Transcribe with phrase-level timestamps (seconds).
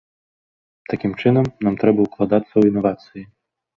[0.93, 3.23] Такім чынам, нам трэба ўкладацца ў інавацыі.